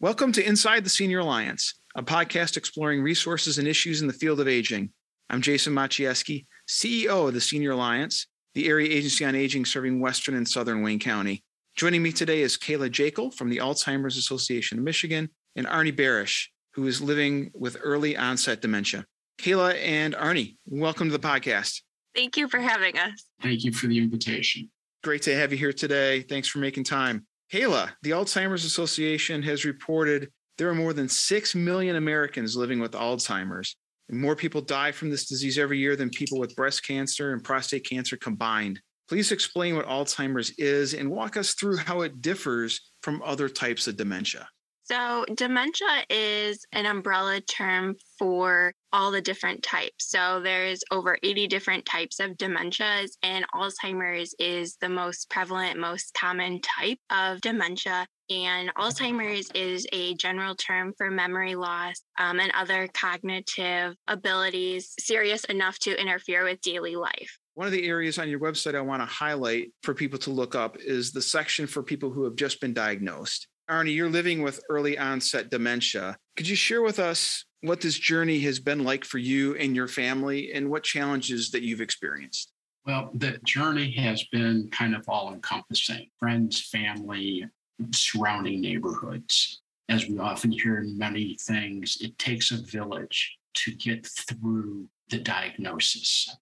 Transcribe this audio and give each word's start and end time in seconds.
Welcome 0.00 0.30
to 0.34 0.46
Inside 0.46 0.84
the 0.84 0.90
Senior 0.90 1.18
Alliance, 1.18 1.74
a 1.96 2.04
podcast 2.04 2.56
exploring 2.56 3.02
resources 3.02 3.58
and 3.58 3.66
issues 3.66 4.00
in 4.00 4.06
the 4.06 4.12
field 4.12 4.38
of 4.38 4.46
aging. 4.46 4.92
I'm 5.28 5.42
Jason 5.42 5.74
Maciejewski, 5.74 6.46
CEO 6.68 7.26
of 7.26 7.34
the 7.34 7.40
Senior 7.40 7.72
Alliance, 7.72 8.28
the 8.54 8.68
area 8.68 8.96
agency 8.96 9.24
on 9.24 9.34
aging 9.34 9.64
serving 9.64 9.98
Western 9.98 10.36
and 10.36 10.46
Southern 10.46 10.82
Wayne 10.82 11.00
County. 11.00 11.42
Joining 11.74 12.00
me 12.00 12.12
today 12.12 12.42
is 12.42 12.56
Kayla 12.56 12.90
Jakel 12.90 13.34
from 13.34 13.50
the 13.50 13.56
Alzheimer's 13.56 14.16
Association 14.16 14.78
of 14.78 14.84
Michigan 14.84 15.30
and 15.56 15.66
Arnie 15.66 15.90
Beresh, 15.90 16.46
who 16.74 16.86
is 16.86 17.02
living 17.02 17.50
with 17.52 17.76
early 17.82 18.16
onset 18.16 18.62
dementia. 18.62 19.04
Kayla 19.42 19.74
and 19.84 20.14
Arnie, 20.14 20.58
welcome 20.66 21.08
to 21.08 21.18
the 21.18 21.28
podcast. 21.28 21.82
Thank 22.14 22.36
you 22.36 22.46
for 22.46 22.60
having 22.60 22.96
us. 22.96 23.24
Thank 23.42 23.64
you 23.64 23.72
for 23.72 23.88
the 23.88 23.98
invitation. 23.98 24.70
Great 25.02 25.22
to 25.22 25.34
have 25.34 25.50
you 25.50 25.58
here 25.58 25.72
today. 25.72 26.22
Thanks 26.22 26.46
for 26.46 26.60
making 26.60 26.84
time. 26.84 27.26
Kayla, 27.52 27.92
the 28.02 28.10
Alzheimer's 28.10 28.66
Association 28.66 29.42
has 29.42 29.64
reported 29.64 30.30
there 30.58 30.68
are 30.68 30.74
more 30.74 30.92
than 30.92 31.08
6 31.08 31.54
million 31.54 31.96
Americans 31.96 32.56
living 32.56 32.78
with 32.78 32.92
Alzheimer's. 32.92 33.76
And 34.10 34.20
more 34.20 34.36
people 34.36 34.60
die 34.60 34.92
from 34.92 35.10
this 35.10 35.26
disease 35.26 35.58
every 35.58 35.78
year 35.78 35.96
than 35.96 36.10
people 36.10 36.38
with 36.38 36.56
breast 36.56 36.86
cancer 36.86 37.32
and 37.32 37.42
prostate 37.42 37.88
cancer 37.88 38.16
combined. 38.16 38.80
Please 39.08 39.32
explain 39.32 39.76
what 39.76 39.86
Alzheimer's 39.86 40.50
is 40.58 40.92
and 40.92 41.10
walk 41.10 41.36
us 41.36 41.54
through 41.54 41.78
how 41.78 42.02
it 42.02 42.20
differs 42.20 42.92
from 43.02 43.22
other 43.22 43.48
types 43.48 43.86
of 43.86 43.96
dementia. 43.96 44.46
So, 44.90 45.26
dementia 45.34 46.04
is 46.08 46.64
an 46.72 46.86
umbrella 46.86 47.42
term 47.42 47.96
for 48.18 48.72
all 48.90 49.10
the 49.10 49.20
different 49.20 49.62
types. 49.62 50.08
So, 50.08 50.40
there's 50.42 50.82
over 50.90 51.18
80 51.22 51.46
different 51.46 51.84
types 51.84 52.20
of 52.20 52.38
dementias, 52.38 53.10
and 53.22 53.44
Alzheimer's 53.54 54.34
is 54.38 54.78
the 54.80 54.88
most 54.88 55.28
prevalent, 55.28 55.78
most 55.78 56.14
common 56.14 56.62
type 56.62 56.96
of 57.10 57.42
dementia. 57.42 58.06
And 58.30 58.72
Alzheimer's 58.76 59.50
is 59.54 59.86
a 59.92 60.14
general 60.14 60.54
term 60.54 60.94
for 60.96 61.10
memory 61.10 61.54
loss 61.54 62.00
um, 62.18 62.40
and 62.40 62.50
other 62.52 62.88
cognitive 62.94 63.94
abilities 64.06 64.94
serious 64.98 65.44
enough 65.44 65.78
to 65.80 66.00
interfere 66.00 66.44
with 66.44 66.62
daily 66.62 66.96
life. 66.96 67.38
One 67.54 67.66
of 67.66 67.74
the 67.74 67.86
areas 67.86 68.18
on 68.18 68.30
your 68.30 68.40
website 68.40 68.74
I 68.74 68.80
want 68.80 69.02
to 69.02 69.06
highlight 69.06 69.70
for 69.82 69.92
people 69.92 70.18
to 70.20 70.30
look 70.30 70.54
up 70.54 70.78
is 70.78 71.12
the 71.12 71.20
section 71.20 71.66
for 71.66 71.82
people 71.82 72.10
who 72.10 72.24
have 72.24 72.36
just 72.36 72.60
been 72.62 72.72
diagnosed. 72.72 73.48
Arnie, 73.70 73.94
you're 73.94 74.08
living 74.08 74.42
with 74.42 74.60
early 74.70 74.96
onset 74.96 75.50
dementia. 75.50 76.16
Could 76.36 76.48
you 76.48 76.56
share 76.56 76.80
with 76.80 76.98
us 76.98 77.44
what 77.60 77.80
this 77.80 77.98
journey 77.98 78.40
has 78.40 78.58
been 78.58 78.82
like 78.82 79.04
for 79.04 79.18
you 79.18 79.54
and 79.56 79.76
your 79.76 79.88
family 79.88 80.52
and 80.52 80.70
what 80.70 80.84
challenges 80.84 81.50
that 81.50 81.62
you've 81.62 81.82
experienced? 81.82 82.52
Well, 82.86 83.10
the 83.14 83.38
journey 83.44 83.90
has 83.92 84.24
been 84.32 84.70
kind 84.72 84.96
of 84.96 85.06
all 85.08 85.34
encompassing 85.34 86.08
friends, 86.18 86.68
family, 86.70 87.44
surrounding 87.92 88.62
neighborhoods. 88.62 89.60
As 89.90 90.08
we 90.08 90.18
often 90.18 90.50
hear 90.50 90.78
in 90.78 90.96
many 90.96 91.36
things, 91.40 91.98
it 92.00 92.18
takes 92.18 92.50
a 92.50 92.62
village 92.62 93.36
to 93.54 93.72
get 93.72 94.06
through 94.06 94.88
the 95.10 95.18
diagnosis. 95.18 96.34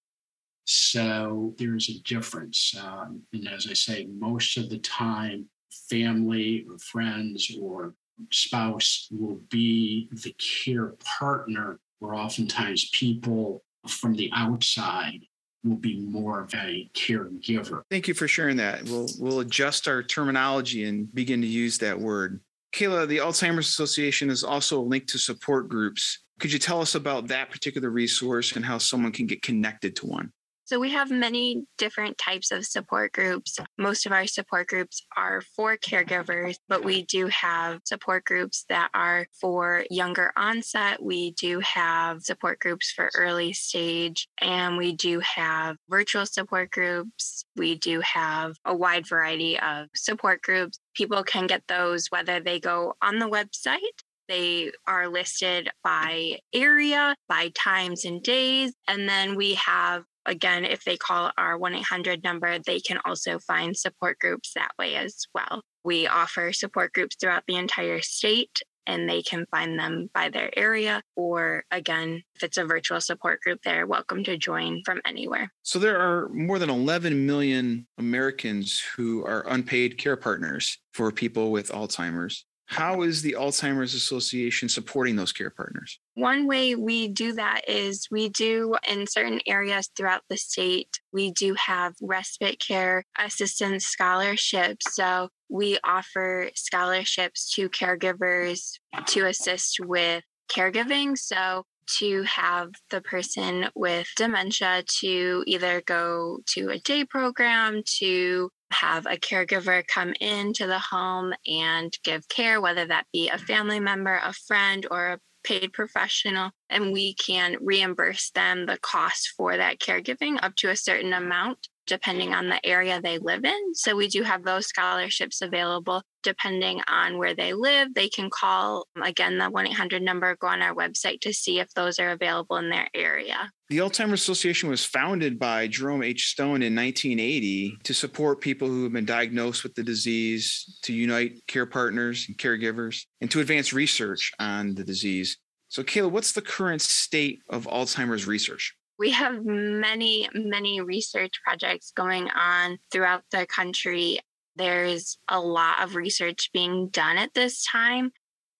So 0.65 1.55
there's 1.59 1.89
a 1.89 2.03
difference. 2.03 2.75
Um, 2.79 3.23
and 3.33 3.49
as 3.49 3.67
I 3.71 3.75
say, 3.75 4.07
most 4.19 4.59
of 4.59 4.69
the 4.69 4.79
time, 4.79 5.49
family 5.89 6.67
or 6.69 6.79
friends 6.79 7.51
or 7.61 7.95
spouse 8.31 9.09
will 9.11 9.41
be 9.51 10.09
the 10.13 10.35
care 10.39 10.95
partner, 11.19 11.79
where 11.99 12.15
oftentimes 12.15 12.91
people 12.93 13.63
from 13.87 14.15
the 14.15 14.31
outside 14.35 15.21
will 15.65 15.77
be 15.77 15.99
more 16.01 16.41
of 16.41 16.55
a 16.55 16.91
caregiver. 16.95 17.83
Thank 17.91 18.09
you 18.09 18.15
for 18.15 18.29
sharing 18.29 18.57
that. 18.59 18.85
We'll 18.85 19.09
we'll 19.19 19.41
adjust 19.41 19.89
our 19.89 20.03
terminology 20.03 20.85
and 20.85 21.13
begin 21.15 21.41
to 21.41 21.47
use 21.47 21.79
that 21.79 21.99
word. 21.99 22.41
Kayla, 22.75 23.09
the 23.09 23.19
Alzheimer's 23.19 23.69
Association 23.69 24.31
is 24.31 24.45
also 24.45 24.81
linked 24.81 25.09
to 25.11 25.19
support 25.19 25.69
groups. 25.69 26.23
Could 26.39 26.53
you 26.53 26.59
tell 26.59 26.81
us 26.81 26.95
about 26.95 27.29
that 27.29 27.51
particular 27.51 27.91
resource 27.91 28.55
and 28.55 28.65
how 28.65 28.79
someone 28.79 29.11
can 29.11 29.27
get 29.27 29.43
connected 29.43 29.97
to 29.97 30.07
one? 30.07 30.33
So 30.69 30.79
we 30.79 30.91
have 30.91 31.11
many 31.11 31.65
different 31.79 32.19
types 32.19 32.51
of 32.51 32.63
support 32.63 33.15
groups. 33.15 33.59
Most 33.79 34.05
of 34.05 34.13
our 34.13 34.27
support 34.27 34.67
groups 34.67 35.03
are 35.17 35.41
for 35.57 35.79
caregivers, 35.79 36.57
but 36.69 36.85
we 36.85 37.05
do 37.05 37.29
have 37.29 37.81
support 37.85 38.27
groups 38.27 38.67
that 38.69 38.91
are 38.93 39.29
for 39.41 39.87
younger 39.89 40.31
onset. 40.37 41.03
We 41.03 41.31
do 41.31 41.61
have 41.61 42.21
support 42.21 42.61
groups 42.61 42.93
for 42.93 43.11
early 43.17 43.55
stage, 43.55 44.29
and 44.43 44.77
we 44.77 44.93
do 44.93 45.21
have 45.21 45.79
virtual 45.89 46.27
support 46.27 46.71
groups. 46.71 47.47
We 47.57 47.77
do 47.77 48.03
have 48.03 48.55
a 48.67 48.77
wide 48.77 49.09
variety 49.09 49.59
of 49.59 49.89
support 49.97 50.43
groups. 50.43 50.79
People 50.95 51.25
can 51.25 51.47
get 51.47 51.63
those 51.67 52.09
whether 52.11 52.41
they 52.41 52.61
go 52.61 52.93
on 53.01 53.21
the 53.21 53.27
website 53.27 54.03
they 54.29 54.71
are 54.87 55.09
listed 55.09 55.71
by 55.83 56.39
area, 56.53 57.17
by 57.29 57.51
times 57.55 58.05
and 58.05 58.23
days. 58.23 58.75
And 58.87 59.09
then 59.09 59.37
we 59.37 59.55
have 59.55 60.05
again, 60.29 60.65
if 60.65 60.85
they 60.85 60.97
call 60.97 61.33
our 61.37 61.59
1 61.59 61.75
800 61.75 62.23
number, 62.23 62.59
they 62.59 62.79
can 62.79 62.99
also 63.05 63.39
find 63.39 63.77
support 63.77 64.19
groups 64.19 64.53
that 64.55 64.71
way 64.79 64.95
as 64.95 65.27
well. 65.35 65.63
We 65.83 66.07
offer 66.07 66.53
support 66.53 66.93
groups 66.93 67.17
throughout 67.19 67.45
the 67.49 67.57
entire 67.57 68.01
state 68.03 68.63
and 68.87 69.09
they 69.09 69.23
can 69.23 69.47
find 69.51 69.79
them 69.79 70.09
by 70.15 70.31
their 70.31 70.51
area. 70.59 71.03
Or 71.15 71.65
again, 71.71 72.23
if 72.35 72.43
it's 72.43 72.57
a 72.57 72.65
virtual 72.65 73.01
support 73.01 73.41
group, 73.43 73.61
they're 73.63 73.87
welcome 73.87 74.25
to 74.25 74.39
join 74.39 74.83
from 74.85 75.01
anywhere. 75.05 75.53
So 75.63 75.79
there 75.79 76.01
are 76.01 76.29
more 76.31 76.59
than 76.59 76.71
11 76.71 77.27
million 77.27 77.87
Americans 77.99 78.83
who 78.97 79.25
are 79.25 79.47
unpaid 79.49 79.99
care 79.99 80.17
partners 80.17 80.79
for 80.95 81.13
people 81.13 81.51
with 81.51 81.71
Alzheimer's. 81.71 82.45
How 82.69 83.01
is 83.01 83.23
the 83.23 83.35
Alzheimer's 83.39 83.95
Association 83.95 84.69
supporting 84.69 85.17
those 85.17 85.33
care 85.33 85.49
partners? 85.49 85.99
One 86.15 86.47
way 86.47 86.75
we 86.75 87.09
do 87.09 87.33
that 87.33 87.63
is 87.67 88.09
we 88.11 88.29
do 88.29 88.77
in 88.87 89.07
certain 89.07 89.41
areas 89.47 89.89
throughout 89.97 90.21
the 90.29 90.37
state, 90.37 91.01
we 91.11 91.31
do 91.31 91.55
have 91.55 91.95
respite 92.03 92.61
care 92.61 93.05
assistance 93.19 93.87
scholarships. 93.87 94.95
So 94.95 95.31
we 95.49 95.79
offer 95.83 96.51
scholarships 96.55 97.55
to 97.55 97.71
caregivers 97.71 98.73
to 99.07 99.27
assist 99.27 99.79
with 99.81 100.23
caregiving. 100.51 101.17
So 101.17 101.65
to 101.99 102.23
have 102.25 102.69
the 102.91 103.01
person 103.01 103.71
with 103.75 104.09
dementia 104.17 104.85
to 105.01 105.43
either 105.47 105.81
go 105.87 106.41
to 106.49 106.69
a 106.69 106.79
day 106.79 107.07
program, 107.07 107.83
to 107.99 108.51
have 108.71 109.07
a 109.07 109.17
caregiver 109.17 109.87
come 109.87 110.13
into 110.21 110.67
the 110.67 110.79
home 110.79 111.35
and 111.47 111.97
give 112.05 112.29
care, 112.29 112.61
whether 112.61 112.87
that 112.87 113.07
be 113.13 113.29
a 113.29 113.39
family 113.39 113.81
member, 113.81 114.21
a 114.23 114.33
friend, 114.33 114.87
or 114.91 115.07
a 115.07 115.21
paid 115.45 115.73
professional, 115.73 116.51
and 116.69 116.93
we 116.93 117.15
can 117.15 117.57
reimburse 117.61 118.31
them 118.31 118.67
the 118.67 118.79
cost 118.79 119.33
for 119.37 119.57
that 119.57 119.79
caregiving 119.79 120.39
up 120.43 120.55
to 120.57 120.69
a 120.69 120.77
certain 120.77 121.13
amount 121.13 121.69
depending 121.89 122.33
on 122.35 122.49
the 122.49 122.65
area 122.65 123.01
they 123.01 123.19
live 123.19 123.45
in. 123.45 123.75
So 123.75 123.97
we 123.97 124.09
do 124.09 124.23
have 124.23 124.45
those 124.45 124.67
scholarships 124.67 125.43
available 125.43 126.03
depending 126.23 126.81
on 126.89 127.17
where 127.17 127.35
they 127.35 127.55
live. 127.55 127.95
They 127.95 128.09
can 128.09 128.29
call 128.31 128.87
again 129.03 129.39
the 129.39 129.49
1 129.49 129.67
800 129.69 130.03
number, 130.03 130.37
go 130.37 130.49
on 130.49 130.63
our 130.63 130.75
website 130.75 131.21
to 131.23 131.33
see 131.33 131.59
if 131.59 131.73
those 131.75 131.99
are 131.99 132.11
available 132.11 132.57
in 132.57 132.71
their 132.71 132.89
area. 132.95 133.51
The 133.71 133.79
Alzheimer's 133.79 134.21
Association 134.21 134.69
was 134.69 134.85
founded 134.85 135.39
by 135.39 135.69
Jerome 135.69 136.03
H. 136.03 136.29
Stone 136.29 136.63
in 136.63 136.75
1980 136.75 137.79
to 137.85 137.95
support 137.95 138.41
people 138.41 138.69
who 138.69 138.85
have 138.85 138.93
been 138.93 139.05
diagnosed 139.05 139.63
with 139.63 139.75
the 139.75 139.83
disease, 139.83 140.79
to 140.83 140.93
unite 140.93 141.41
care 141.47 141.67
partners 141.67 142.27
and 142.29 142.39
caregivers, 142.39 143.03
and 143.21 143.31
to 143.31 143.41
advance 143.41 143.73
research 143.73 144.33
on 144.39 144.75
the 144.75 144.85
disease. 144.85 145.39
So, 145.69 145.83
Kayla, 145.83 146.11
what's 146.11 146.33
the 146.33 146.41
current 146.41 146.81
state 146.81 147.41
of 147.51 147.67
Alzheimer's 147.67 148.27
research? 148.27 148.75
We 148.99 149.13
have 149.13 149.45
many, 149.45 150.29
many 150.35 150.81
research 150.81 151.41
projects 151.45 151.93
going 151.95 152.29
on 152.31 152.79
throughout 152.91 153.23
the 153.31 153.47
country. 153.47 154.19
There's 154.57 155.19
a 155.29 155.41
lot 155.41 155.83
of 155.83 155.95
research 155.95 156.51
being 156.53 156.89
done 156.89 157.17
at 157.17 157.33
this 157.35 157.65
time. 157.65 158.11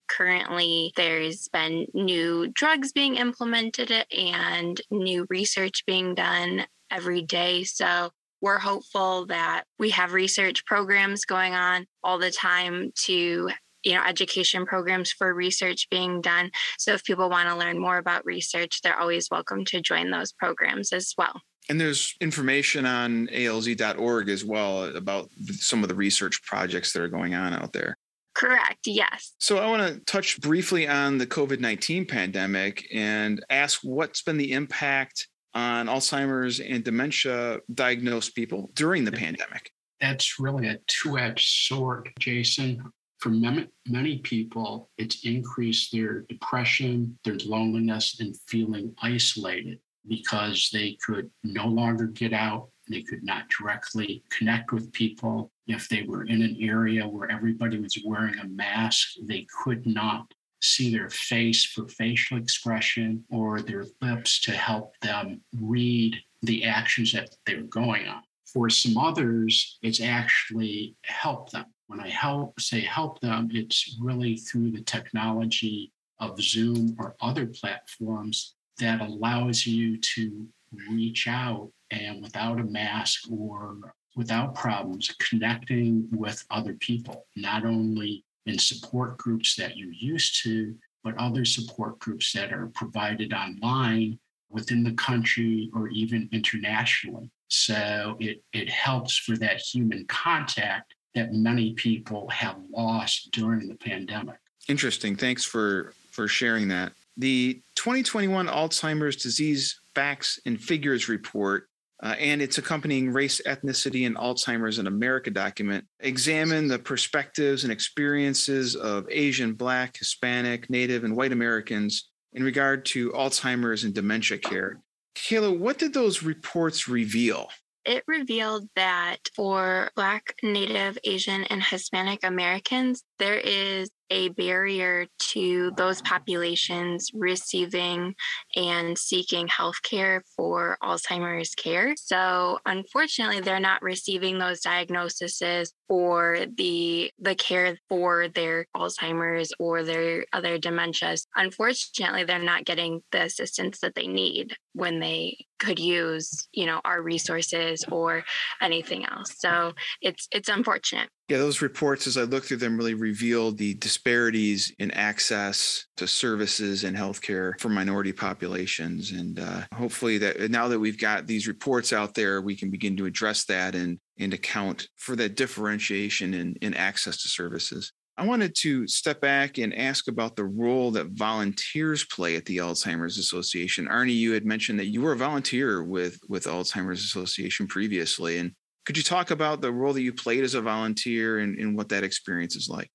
Currently, 0.07 0.93
there's 0.95 1.49
been 1.49 1.87
new 1.93 2.47
drugs 2.47 2.93
being 2.93 3.15
implemented 3.15 3.91
and 4.17 4.79
new 4.89 5.27
research 5.29 5.85
being 5.85 6.15
done 6.15 6.65
every 6.89 7.21
day. 7.21 7.63
So, 7.65 8.11
we're 8.41 8.59
hopeful 8.59 9.25
that 9.25 9.65
we 9.77 9.89
have 9.89 10.13
research 10.13 10.65
programs 10.65 11.25
going 11.25 11.53
on 11.53 11.85
all 12.03 12.17
the 12.17 12.31
time 12.31 12.91
to 13.05 13.49
you 13.83 13.93
know 13.93 14.03
education 14.05 14.65
programs 14.65 15.11
for 15.11 15.33
research 15.33 15.87
being 15.89 16.21
done 16.21 16.51
so 16.77 16.93
if 16.93 17.03
people 17.03 17.29
want 17.29 17.49
to 17.49 17.55
learn 17.55 17.79
more 17.79 17.97
about 17.97 18.25
research 18.25 18.81
they're 18.81 18.99
always 18.99 19.29
welcome 19.31 19.65
to 19.65 19.81
join 19.81 20.11
those 20.11 20.31
programs 20.31 20.91
as 20.91 21.13
well 21.17 21.41
and 21.69 21.79
there's 21.79 22.15
information 22.21 22.85
on 22.85 23.27
alz.org 23.27 24.29
as 24.29 24.43
well 24.43 24.95
about 24.95 25.29
some 25.51 25.83
of 25.83 25.89
the 25.89 25.95
research 25.95 26.41
projects 26.43 26.93
that 26.93 27.01
are 27.01 27.07
going 27.07 27.33
on 27.33 27.53
out 27.53 27.73
there 27.73 27.97
Correct, 28.35 28.87
yes. 28.87 29.33
So 29.39 29.57
I 29.57 29.67
want 29.67 29.93
to 29.93 29.99
touch 30.05 30.39
briefly 30.39 30.87
on 30.87 31.17
the 31.17 31.27
COVID 31.27 31.59
19 31.59 32.05
pandemic 32.05 32.87
and 32.93 33.43
ask 33.49 33.81
what's 33.83 34.21
been 34.21 34.37
the 34.37 34.53
impact 34.53 35.27
on 35.53 35.87
Alzheimer's 35.87 36.61
and 36.61 36.81
dementia 36.81 37.59
diagnosed 37.73 38.35
people 38.35 38.71
during 38.75 39.03
the 39.03 39.11
pandemic? 39.11 39.71
That's 39.99 40.39
really 40.39 40.69
a 40.69 40.77
two 40.87 41.17
edged 41.17 41.49
sword, 41.49 42.09
Jason 42.17 42.81
for 43.19 43.29
many 43.29 44.19
people, 44.19 44.89
it's 44.97 45.25
increased 45.25 45.91
their 45.91 46.21
depression, 46.21 47.17
their 47.25 47.37
loneliness, 47.45 48.19
and 48.19 48.35
feeling 48.47 48.95
isolated 49.01 49.79
because 50.07 50.69
they 50.71 50.97
could 51.05 51.29
no 51.43 51.67
longer 51.67 52.07
get 52.07 52.33
out. 52.33 52.69
They 52.89 53.01
could 53.01 53.23
not 53.23 53.49
directly 53.49 54.23
connect 54.29 54.71
with 54.71 54.91
people. 54.93 55.51
If 55.67 55.89
they 55.89 56.03
were 56.03 56.23
in 56.23 56.41
an 56.41 56.57
area 56.61 57.07
where 57.07 57.29
everybody 57.29 57.77
was 57.77 58.01
wearing 58.05 58.39
a 58.39 58.47
mask, 58.47 59.09
they 59.23 59.45
could 59.63 59.85
not 59.85 60.33
see 60.61 60.91
their 60.91 61.09
face 61.09 61.65
for 61.65 61.87
facial 61.87 62.37
expression 62.37 63.23
or 63.29 63.61
their 63.61 63.85
lips 64.01 64.39
to 64.41 64.51
help 64.51 64.93
them 65.01 65.41
read 65.61 66.15
the 66.41 66.63
actions 66.63 67.11
that 67.11 67.35
they 67.45 67.55
were 67.55 67.63
going 67.63 68.07
on. 68.07 68.21
For 68.45 68.69
some 68.69 68.97
others, 68.97 69.77
it's 69.83 70.01
actually 70.01 70.95
helped 71.03 71.51
them 71.51 71.65
when 71.89 71.99
I 71.99 72.07
help 72.07 72.61
say 72.61 72.81
help 72.81 73.19
them, 73.19 73.49
it's 73.51 73.97
really 73.99 74.37
through 74.37 74.71
the 74.71 74.83
technology 74.83 75.91
of 76.19 76.39
Zoom 76.39 76.95
or 76.99 77.15
other 77.19 77.47
platforms 77.47 78.53
that 78.77 79.01
allows 79.01 79.65
you 79.65 79.97
to 79.97 80.47
reach 80.91 81.27
out 81.27 81.71
and 81.89 82.21
without 82.21 82.59
a 82.59 82.63
mask 82.63 83.23
or 83.31 83.95
without 84.15 84.53
problems 84.53 85.15
connecting 85.17 86.07
with 86.11 86.45
other 86.51 86.73
people, 86.73 87.25
not 87.35 87.65
only 87.65 88.23
in 88.45 88.59
support 88.59 89.17
groups 89.17 89.55
that 89.55 89.75
you're 89.75 89.91
used 89.91 90.43
to, 90.43 90.75
but 91.03 91.17
other 91.17 91.43
support 91.43 91.97
groups 91.97 92.31
that 92.33 92.53
are 92.53 92.67
provided 92.75 93.33
online 93.33 94.19
within 94.51 94.83
the 94.83 94.93
country 94.93 95.71
or 95.73 95.87
even 95.87 96.29
internationally. 96.31 97.31
So 97.47 98.15
it, 98.19 98.43
it 98.53 98.69
helps 98.69 99.17
for 99.17 99.35
that 99.37 99.57
human 99.59 100.05
contact 100.05 100.93
that 101.15 101.33
many 101.33 101.73
people 101.73 102.27
have 102.29 102.57
lost 102.71 103.31
during 103.31 103.67
the 103.67 103.75
pandemic. 103.75 104.37
Interesting. 104.67 105.15
Thanks 105.15 105.43
for 105.43 105.93
for 106.11 106.27
sharing 106.27 106.67
that. 106.69 106.93
The 107.17 107.61
2021 107.75 108.47
Alzheimer's 108.47 109.15
Disease 109.15 109.79
Facts 109.93 110.39
and 110.45 110.59
Figures 110.61 111.09
Report 111.09 111.67
uh, 112.01 112.15
and 112.17 112.41
its 112.41 112.57
accompanying 112.57 113.11
race, 113.11 113.41
ethnicity, 113.45 114.05
and 114.07 114.15
Alzheimer's 114.15 114.79
in 114.79 114.87
America 114.87 115.29
document 115.29 115.85
examine 115.99 116.67
the 116.67 116.79
perspectives 116.79 117.63
and 117.63 117.73
experiences 117.73 118.75
of 118.75 119.05
Asian, 119.09 119.53
Black, 119.53 119.97
Hispanic, 119.97 120.69
Native, 120.69 121.03
and 121.03 121.15
white 121.15 121.33
Americans 121.33 122.09
in 122.33 122.43
regard 122.43 122.85
to 122.85 123.11
Alzheimer's 123.11 123.83
and 123.83 123.93
dementia 123.93 124.37
care. 124.37 124.79
Kayla, 125.15 125.57
what 125.57 125.77
did 125.77 125.93
those 125.93 126.23
reports 126.23 126.87
reveal? 126.87 127.49
It 127.89 128.03
revealed 128.05 128.69
that 128.75 129.17
for 129.35 129.89
Black, 129.95 130.35
Native, 130.43 130.99
Asian, 131.03 131.45
and 131.45 131.63
Hispanic 131.63 132.23
Americans, 132.23 133.03
there 133.17 133.39
is 133.39 133.89
a 134.09 134.29
barrier 134.29 135.07
to 135.17 135.71
those 135.77 136.01
populations 136.01 137.11
receiving 137.13 138.15
and 138.55 138.97
seeking 138.97 139.47
healthcare 139.47 140.21
for 140.35 140.77
Alzheimer's 140.83 141.53
care. 141.55 141.93
So, 141.95 142.59
unfortunately, 142.65 143.41
they're 143.41 143.59
not 143.59 143.81
receiving 143.81 144.37
those 144.39 144.61
diagnoses 144.61 145.73
or 145.87 146.45
the 146.57 147.11
the 147.19 147.35
care 147.35 147.77
for 147.87 148.27
their 148.27 148.65
Alzheimer's 148.75 149.53
or 149.59 149.83
their 149.83 150.25
other 150.33 150.57
dementias. 150.57 151.25
Unfortunately, 151.35 152.23
they're 152.23 152.39
not 152.39 152.65
getting 152.65 153.01
the 153.11 153.23
assistance 153.23 153.79
that 153.81 153.95
they 153.95 154.07
need 154.07 154.55
when 154.73 154.99
they 154.99 155.45
could 155.59 155.79
use, 155.79 156.47
you 156.53 156.65
know, 156.65 156.81
our 156.85 157.01
resources 157.01 157.85
or 157.91 158.23
anything 158.61 159.05
else. 159.05 159.35
So, 159.37 159.73
it's 160.01 160.27
it's 160.31 160.49
unfortunate. 160.49 161.09
Yeah, 161.29 161.37
those 161.37 161.61
reports, 161.61 162.07
as 162.07 162.17
I 162.17 162.23
looked 162.23 162.47
through 162.47 162.57
them, 162.57 162.75
really 162.75 162.95
revealed 162.95 163.59
the 163.59 163.75
disparities 163.75 164.73
in 164.79 164.89
access 164.91 165.85
to 165.97 166.07
services 166.07 166.83
and 166.83 166.97
healthcare 166.97 167.59
for 167.59 167.69
minority 167.69 168.11
populations. 168.11 169.11
And 169.11 169.39
uh, 169.39 169.61
hopefully, 169.75 170.17
that 170.17 170.49
now 170.49 170.67
that 170.67 170.79
we've 170.79 170.99
got 170.99 171.27
these 171.27 171.47
reports 171.47 171.93
out 171.93 172.15
there, 172.15 172.41
we 172.41 172.55
can 172.55 172.71
begin 172.71 172.97
to 172.97 173.05
address 173.05 173.45
that 173.45 173.75
and, 173.75 173.99
and 174.17 174.33
account 174.33 174.87
for 174.97 175.15
that 175.17 175.35
differentiation 175.35 176.33
in, 176.33 176.55
in 176.63 176.73
access 176.73 177.21
to 177.21 177.27
services. 177.27 177.93
I 178.17 178.25
wanted 178.25 178.55
to 178.61 178.87
step 178.87 179.21
back 179.21 179.59
and 179.59 179.73
ask 179.73 180.07
about 180.07 180.35
the 180.35 180.45
role 180.45 180.89
that 180.91 181.11
volunteers 181.11 182.03
play 182.05 182.35
at 182.35 182.45
the 182.45 182.57
Alzheimer's 182.57 183.17
Association. 183.19 183.87
Arnie, 183.87 184.15
you 184.15 184.33
had 184.33 184.45
mentioned 184.45 184.79
that 184.79 184.87
you 184.87 185.01
were 185.01 185.13
a 185.13 185.17
volunteer 185.17 185.83
with, 185.83 186.19
with 186.27 186.45
Alzheimer's 186.45 187.01
Association 187.01 187.67
previously. 187.67 188.39
And 188.39 188.51
could 188.85 188.97
you 188.97 189.03
talk 189.03 189.31
about 189.31 189.61
the 189.61 189.71
role 189.71 189.93
that 189.93 190.01
you 190.01 190.13
played 190.13 190.43
as 190.43 190.55
a 190.55 190.61
volunteer 190.61 191.39
and, 191.39 191.57
and 191.57 191.77
what 191.77 191.89
that 191.89 192.03
experience 192.03 192.55
is 192.55 192.69
like? 192.69 192.89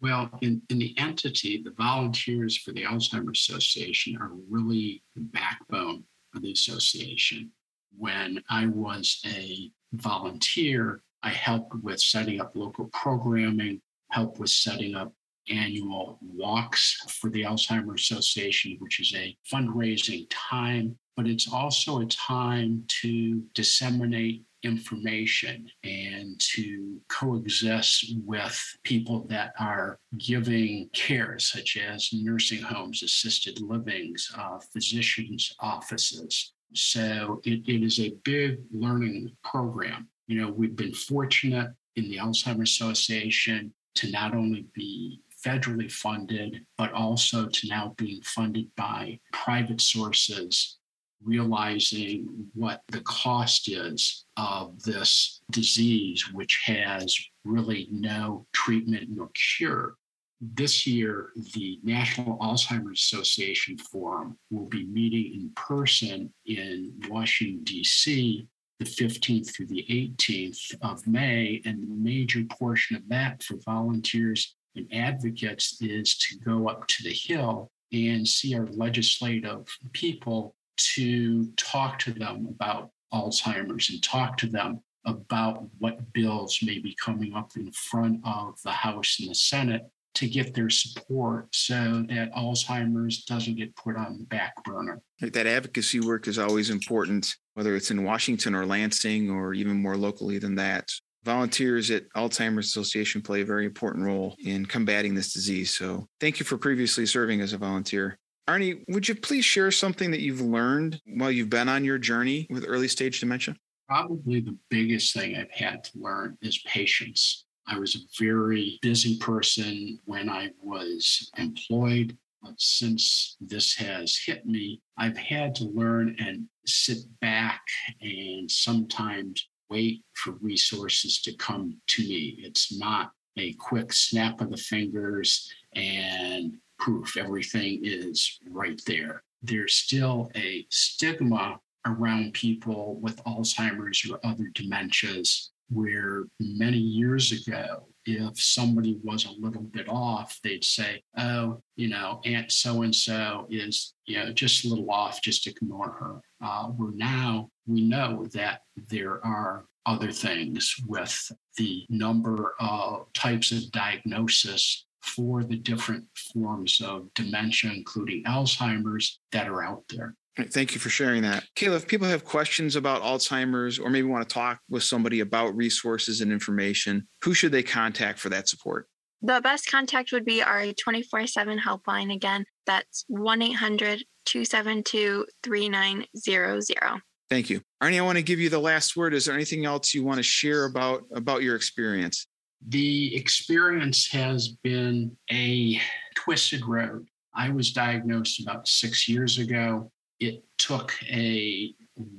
Well, 0.00 0.30
in, 0.42 0.60
in 0.68 0.78
the 0.78 0.94
entity, 0.98 1.62
the 1.62 1.72
volunteers 1.72 2.58
for 2.58 2.72
the 2.72 2.82
Alzheimer's 2.82 3.48
Association 3.48 4.16
are 4.20 4.30
really 4.50 5.02
the 5.14 5.22
backbone 5.22 6.04
of 6.34 6.42
the 6.42 6.52
association. 6.52 7.50
When 7.96 8.42
I 8.50 8.66
was 8.66 9.20
a 9.26 9.70
volunteer, 9.92 11.02
I 11.22 11.30
helped 11.30 11.74
with 11.82 12.00
setting 12.00 12.40
up 12.40 12.52
local 12.54 12.90
programming, 12.92 13.80
helped 14.10 14.38
with 14.38 14.50
setting 14.50 14.94
up 14.94 15.12
annual 15.48 16.18
walks 16.20 16.96
for 17.08 17.30
the 17.30 17.42
Alzheimer's 17.42 18.10
Association, 18.10 18.76
which 18.80 19.00
is 19.00 19.14
a 19.14 19.36
fundraising 19.50 20.26
time, 20.30 20.98
but 21.16 21.26
it's 21.26 21.50
also 21.50 22.00
a 22.00 22.06
time 22.06 22.84
to 23.02 23.42
disseminate 23.54 24.42
information 24.64 25.68
and 25.82 26.38
to 26.38 27.00
coexist 27.08 28.14
with 28.24 28.76
people 28.84 29.26
that 29.28 29.52
are 29.58 29.98
giving 30.18 30.88
care, 30.92 31.38
such 31.38 31.76
as 31.76 32.10
nursing 32.12 32.62
homes, 32.62 33.02
assisted 33.02 33.60
livings, 33.60 34.30
uh, 34.36 34.58
physicians' 34.72 35.54
offices. 35.60 36.52
So 36.74 37.40
it, 37.44 37.62
it 37.68 37.84
is 37.84 38.00
a 38.00 38.16
big 38.24 38.58
learning 38.72 39.36
program. 39.44 40.08
You 40.26 40.40
know, 40.40 40.50
we've 40.50 40.76
been 40.76 40.94
fortunate 40.94 41.70
in 41.96 42.08
the 42.08 42.18
Alzheimer's 42.18 42.72
Association 42.72 43.72
to 43.96 44.10
not 44.10 44.34
only 44.34 44.66
be 44.74 45.20
federally 45.44 45.92
funded, 45.92 46.64
but 46.78 46.92
also 46.92 47.46
to 47.46 47.68
now 47.68 47.94
being 47.98 48.22
funded 48.22 48.68
by 48.76 49.18
private 49.32 49.80
sources 49.80 50.78
realizing 51.22 52.48
what 52.54 52.82
the 52.88 53.00
cost 53.00 53.68
is 53.68 54.24
of 54.36 54.82
this 54.82 55.40
disease, 55.50 56.32
which 56.32 56.62
has 56.64 57.16
really 57.44 57.88
no 57.90 58.46
treatment 58.52 59.08
nor 59.10 59.30
cure. 59.34 59.94
This 60.40 60.86
year, 60.86 61.30
the 61.54 61.78
National 61.82 62.36
Alzheimer's 62.38 63.00
Association 63.00 63.78
Forum 63.78 64.36
will 64.50 64.66
be 64.66 64.84
meeting 64.86 65.40
in 65.40 65.50
person 65.56 66.32
in 66.44 66.92
Washington, 67.08 67.64
D.C., 67.64 68.46
the 68.80 68.84
15th 68.84 69.54
through 69.54 69.66
the 69.66 69.86
18th 69.88 70.74
of 70.82 71.06
May. 71.06 71.62
And 71.64 71.82
the 71.82 71.94
major 71.94 72.44
portion 72.50 72.96
of 72.96 73.08
that 73.08 73.42
for 73.42 73.56
volunteers 73.64 74.56
and 74.76 74.92
advocates 74.92 75.80
is 75.80 76.16
to 76.18 76.38
go 76.40 76.68
up 76.68 76.86
to 76.88 77.04
the 77.04 77.12
Hill 77.12 77.70
and 77.92 78.26
see 78.26 78.56
our 78.56 78.66
legislative 78.66 79.66
people 79.92 80.54
to 80.76 81.46
talk 81.56 81.98
to 82.00 82.12
them 82.12 82.46
about 82.48 82.90
Alzheimer's 83.12 83.90
and 83.90 84.02
talk 84.02 84.36
to 84.38 84.46
them 84.46 84.80
about 85.06 85.64
what 85.78 86.12
bills 86.12 86.58
may 86.62 86.78
be 86.78 86.96
coming 87.02 87.34
up 87.34 87.52
in 87.56 87.70
front 87.72 88.20
of 88.24 88.60
the 88.64 88.70
House 88.70 89.18
and 89.20 89.30
the 89.30 89.34
Senate 89.34 89.82
to 90.14 90.28
get 90.28 90.54
their 90.54 90.70
support 90.70 91.48
so 91.52 92.04
that 92.08 92.32
Alzheimer's 92.34 93.24
doesn't 93.24 93.56
get 93.56 93.74
put 93.76 93.96
on 93.96 94.18
the 94.18 94.24
back 94.24 94.54
burner. 94.64 95.02
That 95.20 95.46
advocacy 95.46 96.00
work 96.00 96.28
is 96.28 96.38
always 96.38 96.70
important, 96.70 97.34
whether 97.54 97.74
it's 97.74 97.90
in 97.90 98.04
Washington 98.04 98.54
or 98.54 98.64
Lansing 98.64 99.30
or 99.30 99.54
even 99.54 99.76
more 99.76 99.96
locally 99.96 100.38
than 100.38 100.54
that. 100.54 100.88
Volunteers 101.24 101.90
at 101.90 102.08
Alzheimer's 102.12 102.66
Association 102.66 103.22
play 103.22 103.40
a 103.40 103.46
very 103.46 103.64
important 103.64 104.04
role 104.04 104.36
in 104.44 104.66
combating 104.66 105.14
this 105.14 105.32
disease. 105.32 105.76
So 105.76 106.06
thank 106.20 106.38
you 106.38 106.44
for 106.44 106.58
previously 106.58 107.06
serving 107.06 107.40
as 107.40 107.52
a 107.52 107.58
volunteer. 107.58 108.18
Arnie, 108.48 108.84
would 108.88 109.08
you 109.08 109.14
please 109.14 109.44
share 109.44 109.70
something 109.70 110.10
that 110.10 110.20
you've 110.20 110.40
learned 110.40 111.00
while 111.06 111.30
you've 111.30 111.50
been 111.50 111.68
on 111.68 111.84
your 111.84 111.98
journey 111.98 112.46
with 112.50 112.64
early 112.66 112.88
stage 112.88 113.20
dementia? 113.20 113.56
Probably 113.88 114.40
the 114.40 114.56
biggest 114.70 115.14
thing 115.14 115.36
I've 115.36 115.50
had 115.50 115.84
to 115.84 115.98
learn 115.98 116.36
is 116.42 116.58
patience. 116.66 117.46
I 117.66 117.78
was 117.78 117.94
a 117.94 118.22
very 118.22 118.78
busy 118.82 119.18
person 119.18 119.98
when 120.04 120.28
I 120.28 120.50
was 120.60 121.30
employed. 121.38 122.16
But 122.42 122.60
since 122.60 123.38
this 123.40 123.74
has 123.76 124.18
hit 124.18 124.44
me, 124.44 124.82
I've 124.98 125.16
had 125.16 125.54
to 125.56 125.64
learn 125.64 126.14
and 126.18 126.46
sit 126.66 126.98
back 127.22 127.62
and 128.02 128.50
sometimes 128.50 129.48
wait 129.70 130.02
for 130.12 130.32
resources 130.42 131.22
to 131.22 131.34
come 131.36 131.78
to 131.86 132.02
me. 132.02 132.36
It's 132.40 132.78
not 132.78 133.12
a 133.38 133.54
quick 133.54 133.94
snap 133.94 134.42
of 134.42 134.50
the 134.50 134.58
fingers 134.58 135.50
and 135.74 136.58
proof. 136.84 137.16
Everything 137.16 137.80
is 137.82 138.38
right 138.50 138.80
there. 138.86 139.22
There's 139.42 139.74
still 139.74 140.30
a 140.36 140.66
stigma 140.70 141.58
around 141.86 142.34
people 142.34 142.98
with 143.00 143.22
Alzheimer's 143.24 144.06
or 144.10 144.18
other 144.22 144.50
dementias 144.54 145.48
where 145.70 146.24
many 146.40 146.78
years 146.78 147.32
ago, 147.32 147.86
if 148.04 148.38
somebody 148.38 148.98
was 149.02 149.24
a 149.24 149.40
little 149.40 149.62
bit 149.62 149.88
off, 149.88 150.38
they'd 150.44 150.62
say, 150.62 151.02
oh, 151.16 151.62
you 151.76 151.88
know, 151.88 152.20
Aunt 152.26 152.52
so 152.52 152.82
and 152.82 152.94
so 152.94 153.46
is, 153.48 153.94
you 154.04 154.18
know, 154.18 154.30
just 154.30 154.66
a 154.66 154.68
little 154.68 154.90
off, 154.90 155.22
just 155.22 155.46
ignore 155.46 155.90
her. 155.90 156.20
Uh, 156.46 156.66
where 156.68 156.92
now 156.94 157.48
we 157.66 157.80
know 157.80 158.26
that 158.34 158.60
there 158.90 159.24
are 159.24 159.64
other 159.86 160.12
things 160.12 160.74
with 160.86 161.32
the 161.56 161.86
number 161.88 162.54
of 162.60 163.10
types 163.14 163.52
of 163.52 163.70
diagnosis 163.70 164.86
for 165.04 165.44
the 165.44 165.56
different 165.56 166.04
forms 166.32 166.80
of 166.80 167.12
dementia, 167.14 167.72
including 167.72 168.24
Alzheimer's, 168.24 169.20
that 169.32 169.48
are 169.48 169.62
out 169.62 169.84
there. 169.88 170.16
Thank 170.50 170.74
you 170.74 170.80
for 170.80 170.88
sharing 170.88 171.22
that. 171.22 171.44
Kayla, 171.54 171.76
if 171.76 171.86
people 171.86 172.08
have 172.08 172.24
questions 172.24 172.74
about 172.74 173.02
Alzheimer's 173.02 173.78
or 173.78 173.88
maybe 173.88 174.08
want 174.08 174.28
to 174.28 174.32
talk 174.32 174.58
with 174.68 174.82
somebody 174.82 175.20
about 175.20 175.54
resources 175.54 176.22
and 176.22 176.32
information, 176.32 177.06
who 177.22 177.34
should 177.34 177.52
they 177.52 177.62
contact 177.62 178.18
for 178.18 178.30
that 178.30 178.48
support? 178.48 178.88
The 179.22 179.40
best 179.40 179.70
contact 179.70 180.10
would 180.12 180.24
be 180.24 180.42
our 180.42 180.72
24 180.72 181.28
7 181.28 181.58
helpline. 181.58 182.12
Again, 182.12 182.44
that's 182.66 183.04
1 183.08 183.42
800 183.42 184.04
272 184.26 185.26
3900. 185.42 187.00
Thank 187.30 187.48
you. 187.48 187.60
Arnie, 187.82 187.98
I 187.98 188.02
want 188.02 188.18
to 188.18 188.22
give 188.22 188.40
you 188.40 188.48
the 188.48 188.58
last 188.58 188.96
word. 188.96 189.14
Is 189.14 189.26
there 189.26 189.34
anything 189.34 189.64
else 189.64 189.94
you 189.94 190.04
want 190.04 190.18
to 190.18 190.22
share 190.22 190.64
about, 190.64 191.04
about 191.14 191.42
your 191.42 191.56
experience? 191.56 192.26
The 192.68 193.14
experience 193.14 194.08
has 194.08 194.48
been 194.62 195.16
a 195.30 195.80
twisted 196.14 196.64
road. 196.66 197.06
I 197.34 197.50
was 197.50 197.72
diagnosed 197.72 198.40
about 198.40 198.68
six 198.68 199.08
years 199.08 199.38
ago. 199.38 199.90
It 200.20 200.44
took 200.56 200.94
a 201.10 201.74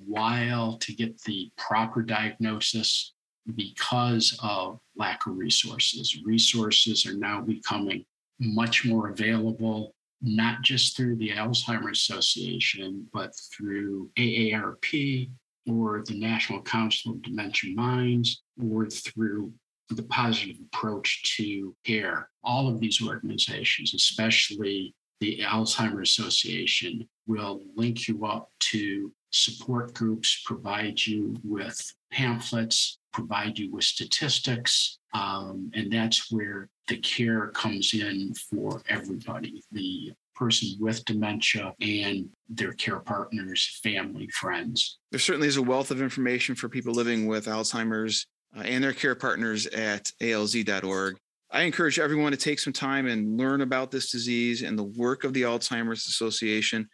while 0.06 0.78
to 0.78 0.94
get 0.94 1.20
the 1.22 1.52
proper 1.58 2.02
diagnosis 2.04 3.14
because 3.56 4.38
of 4.44 4.80
lack 4.96 5.26
of 5.26 5.38
resources. 5.38 6.22
Resources 6.24 7.06
are 7.06 7.18
now 7.18 7.42
becoming 7.42 8.06
much 8.40 8.86
more 8.86 9.10
available, 9.10 9.96
not 10.22 10.62
just 10.62 10.96
through 10.96 11.16
the 11.16 11.30
Alzheimer's 11.30 12.08
Association, 12.10 13.08
but 13.14 13.32
through 13.52 14.10
AARP 14.18 15.30
or 15.68 16.04
the 16.06 16.20
National 16.20 16.62
Council 16.62 17.14
of 17.14 17.22
Dementia 17.24 17.74
Minds 17.74 18.44
or 18.72 18.88
through 18.88 19.52
the 19.90 20.04
positive 20.04 20.58
approach 20.74 21.36
to 21.38 21.76
care. 21.86 22.30
All 22.44 22.68
of 22.68 22.80
these 22.80 23.02
organizations, 23.02 23.94
especially 23.94 24.94
the 25.20 25.40
Alzheimer's 25.44 26.18
Association, 26.18 27.08
will 27.28 27.62
link 27.76 28.08
you 28.08 28.26
up 28.26 28.52
to 28.60 29.12
support 29.32 29.94
groups, 29.94 30.42
provide 30.46 31.06
you 31.06 31.36
with 31.44 31.94
pamphlets, 32.12 33.00
provide 33.12 33.58
you 33.58 33.72
with 33.72 33.84
statistics. 33.84 35.00
Um, 35.14 35.72
and 35.74 35.92
that's 35.92 36.32
where 36.32 36.70
the 36.88 36.98
care 36.98 37.48
comes 37.48 37.94
in 37.94 38.34
for 38.50 38.82
everybody 38.90 39.64
the 39.72 40.14
person 40.36 40.70
with 40.80 41.04
dementia 41.06 41.74
and 41.80 42.28
their 42.50 42.74
care 42.74 43.00
partners, 43.00 43.80
family, 43.82 44.28
friends. 44.34 45.00
There 45.12 45.20
certainly 45.20 45.48
is 45.48 45.58
a 45.58 45.62
wealth 45.62 45.92
of 45.92 46.02
information 46.02 46.56
for 46.56 46.68
people 46.68 46.94
living 46.94 47.26
with 47.26 47.46
Alzheimer's 47.46 48.28
uh, 48.56 48.62
and 48.62 48.84
their 48.84 48.94
care 48.94 49.16
partners 49.16 49.68
at 49.68 50.12
alz.org. 50.22 51.18
I 51.52 51.62
encourage 51.62 52.00
everyone 52.00 52.32
to 52.32 52.38
take 52.38 52.60
some 52.60 52.74
time 52.74 53.08
and 53.08 53.38
learn 53.38 53.62
about 53.62 53.92
this 53.92 54.12
disease 54.12 54.62
and 54.62 54.78
the 54.78 54.84
work 54.84 55.24
of 55.24 55.34
the 55.34 55.44
Alzheimer's 55.44 56.06
Association. 56.08 56.88